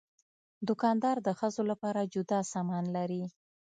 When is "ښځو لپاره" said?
1.39-2.09